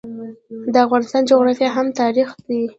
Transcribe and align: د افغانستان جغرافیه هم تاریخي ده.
د 0.73 0.75
افغانستان 0.85 1.21
جغرافیه 1.29 1.69
هم 1.75 1.87
تاریخي 1.99 2.35
ده. 2.47 2.53